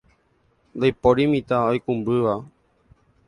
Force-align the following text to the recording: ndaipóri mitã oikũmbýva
ndaipóri 0.75 1.23
mitã 1.31 1.57
oikũmbýva 1.71 2.33